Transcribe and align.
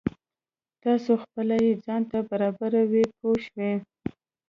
تاسو 0.83 1.11
خپله 1.23 1.55
یې 1.65 1.71
ځان 1.85 2.01
ته 2.11 2.17
برابروئ 2.29 3.05
پوه 3.17 3.37
شوې!. 3.45 3.73